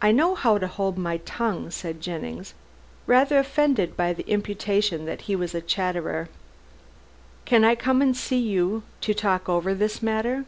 "I 0.00 0.12
know 0.12 0.34
how 0.34 0.56
to 0.56 0.66
hold 0.66 0.96
my 0.96 1.18
tongue," 1.18 1.70
said 1.70 2.00
Jennings, 2.00 2.54
rather 3.06 3.38
offended 3.38 3.94
by 3.94 4.14
the 4.14 4.26
imputation 4.30 5.04
that 5.04 5.20
he 5.28 5.36
was 5.36 5.54
a 5.54 5.60
chatterer, 5.60 6.30
"can 7.44 7.62
I 7.62 7.74
come 7.74 8.00
and 8.00 8.16
see 8.16 8.38
you 8.40 8.82
to 9.02 9.12
talk 9.12 9.46
over 9.46 9.74
this 9.74 10.00
matter?" 10.02 10.46